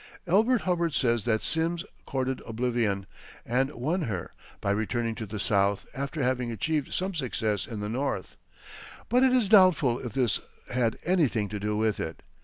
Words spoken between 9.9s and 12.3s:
if this had anything to do with it.